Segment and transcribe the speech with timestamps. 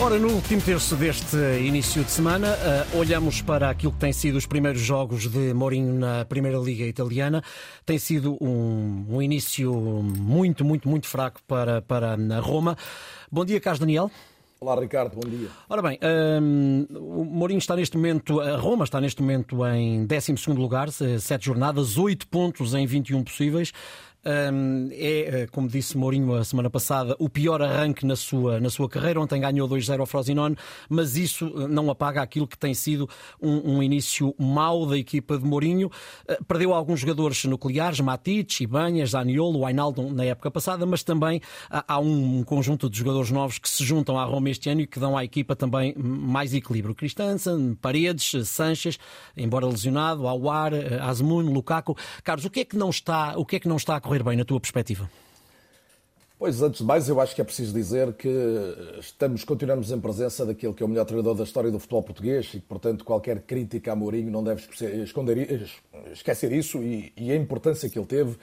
[0.00, 4.36] Ora, no último terço deste início de semana, uh, olhamos para aquilo que tem sido
[4.36, 7.42] os primeiros jogos de Mourinho na Primeira Liga Italiana.
[7.86, 12.76] Tem sido um, um início muito, muito, muito fraco para, para a Roma.
[13.30, 14.10] Bom dia, Carlos Daniel.
[14.60, 15.48] Olá, Ricardo, bom dia.
[15.68, 15.98] Ora bem,
[16.42, 21.44] um, o Mourinho está neste momento, a Roma está neste momento em 12 lugar, 7
[21.44, 23.72] jornadas, 8 pontos em 21 possíveis
[24.24, 28.88] é, eh, como disse Mourinho a semana passada, o pior arranque na sua, na sua
[28.88, 29.20] carreira.
[29.20, 30.56] Ontem ganhou 2-0 ao Frosinone,
[30.88, 33.08] mas isso eh, não apaga aquilo que tem sido
[33.40, 35.90] um, um início mau da equipa de Mourinho.
[36.26, 41.98] Eh, perdeu alguns jogadores nucleares, Matic, Ibanhas, Zaniolo, Ainaldo na época passada, mas também há
[41.98, 45.16] um conjunto de jogadores novos que se juntam à Roma este ano e que dão
[45.16, 46.94] à equipa também mais equilíbrio.
[46.94, 48.98] Christensen, Paredes, Sanches,
[49.36, 51.96] embora lesionado, Awar, Azmoun, Lukaku.
[52.22, 54.13] Carlos, o que é que não está, o que é que não está a correr
[54.14, 55.10] correr bem, na tua perspectiva?
[56.36, 58.28] Pois, antes de mais, eu acho que é preciso dizer que
[58.98, 62.52] estamos, continuamos em presença daquele que é o melhor treinador da história do futebol português
[62.54, 64.62] e portanto, qualquer crítica a Mourinho não deve
[65.04, 65.70] esconder,
[66.12, 68.36] esquecer isso e, e a importância que ele teve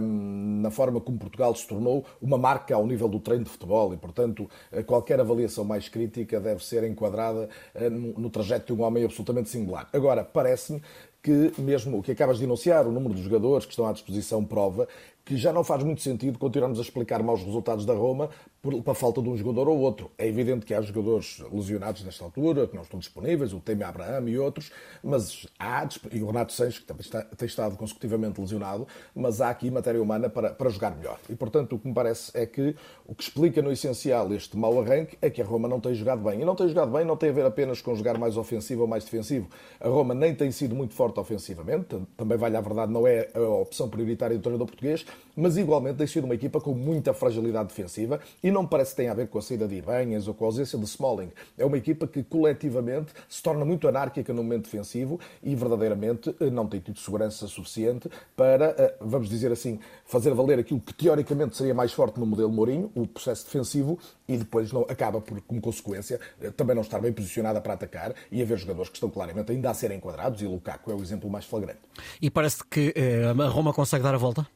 [0.00, 3.92] um, na forma como Portugal se tornou uma marca ao nível do treino de futebol
[3.94, 4.48] e, portanto,
[4.86, 7.48] qualquer avaliação mais crítica deve ser enquadrada
[7.90, 9.88] no, no trajeto de um homem absolutamente singular.
[9.92, 10.82] Agora, parece-me
[11.24, 14.44] que mesmo o que acabas de enunciar, o número de jogadores que estão à disposição
[14.44, 14.86] prova
[15.24, 18.28] que já não faz muito sentido continuarmos a explicar maus resultados da Roma
[18.60, 20.10] por, pela falta de um jogador ou outro.
[20.18, 24.28] É evidente que há jogadores lesionados nesta altura, que não estão disponíveis, o Temi Abraham
[24.28, 24.70] e outros,
[25.02, 29.48] mas há, e o Renato Sanches, que também está, tem estado consecutivamente lesionado, mas há
[29.48, 31.18] aqui matéria humana para, para jogar melhor.
[31.28, 34.78] E, portanto, o que me parece é que o que explica no essencial este mau
[34.78, 36.42] arranque é que a Roma não tem jogado bem.
[36.42, 38.86] E não tem jogado bem não tem a ver apenas com jogar mais ofensivo ou
[38.86, 39.48] mais defensivo.
[39.80, 43.40] A Roma nem tem sido muito forte ofensivamente, também vale a verdade, não é a
[43.40, 45.04] opção prioritária do treinador português,
[45.36, 49.10] mas igualmente tem sido uma equipa com muita fragilidade defensiva e não parece que tenha
[49.10, 51.30] a ver com a saída de Ibanhas ou com a ausência de Smalling.
[51.58, 56.50] É uma equipa que coletivamente se torna muito anárquica no momento defensivo e verdadeiramente eh,
[56.50, 61.56] não tem tido segurança suficiente para, eh, vamos dizer assim, fazer valer aquilo que teoricamente
[61.56, 65.60] seria mais forte no modelo Mourinho, o processo defensivo, e depois não, acaba por, como
[65.60, 69.52] consequência, eh, também não estar bem posicionada para atacar e haver jogadores que estão claramente
[69.52, 71.80] ainda a serem enquadrados, e Lukaku é o exemplo mais flagrante.
[72.20, 74.46] E parece que a Roma consegue dar a volta?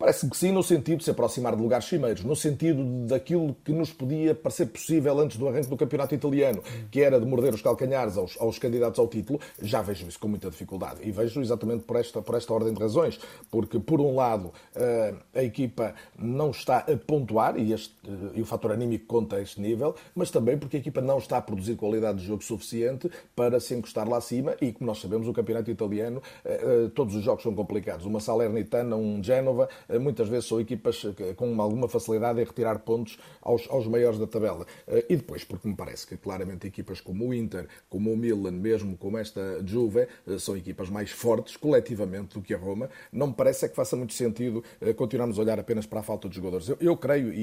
[0.00, 3.70] Parece que sim, no sentido de se aproximar de lugares cimeiros, no sentido daquilo que
[3.70, 7.60] nos podia parecer possível antes do arranque do campeonato italiano, que era de morder os
[7.60, 11.00] calcanhares aos, aos candidatos ao título, já vejo isso com muita dificuldade.
[11.02, 15.12] E vejo exatamente por esta, por esta ordem de razões, porque, por um lado, eh,
[15.34, 19.42] a equipa não está a pontuar, e, este, eh, e o fator anímico conta a
[19.42, 23.10] este nível, mas também porque a equipa não está a produzir qualidade de jogo suficiente
[23.36, 27.22] para se encostar lá acima, e como nós sabemos, o campeonato italiano, eh, todos os
[27.22, 28.06] jogos são complicados.
[28.06, 29.68] Uma Salernitana, um Génova,
[29.98, 31.02] muitas vezes são equipas
[31.36, 34.66] com alguma facilidade em retirar pontos aos, aos maiores da tabela.
[34.86, 38.52] Eh, e depois, porque me parece que claramente equipas como o Inter, como o Milan,
[38.52, 42.88] mesmo como esta Juve, eh, são equipas mais fortes coletivamente do que a Roma.
[43.12, 44.62] Não me parece é que faça muito sentido
[44.96, 46.68] continuarmos a olhar apenas para a falta de jogadores.
[46.68, 47.40] Eu, eu creio, e,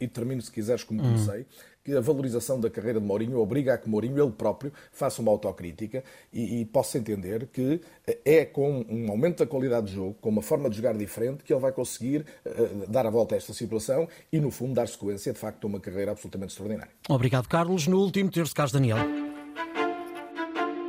[0.00, 3.38] e, e, termino se quiseres como comecei, hum que a valorização da carreira de Mourinho
[3.38, 6.02] obriga a que Mourinho, ele próprio, faça uma autocrítica
[6.32, 7.80] e, e possa entender que
[8.24, 11.52] é com um aumento da qualidade de jogo, com uma forma de jogar diferente, que
[11.52, 15.32] ele vai conseguir uh, dar a volta a esta situação e, no fundo, dar sequência,
[15.32, 16.92] de facto, a uma carreira absolutamente extraordinária.
[17.08, 17.86] Obrigado, Carlos.
[17.86, 19.25] No último terço, Carlos Daniel.